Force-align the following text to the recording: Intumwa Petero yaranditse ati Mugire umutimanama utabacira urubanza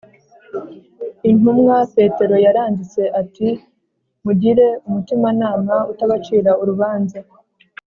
Intumwa 1.29 1.75
Petero 1.95 2.35
yaranditse 2.45 3.01
ati 3.21 3.47
Mugire 4.23 4.67
umutimanama 4.87 5.75
utabacira 5.91 6.51
urubanza 6.61 7.19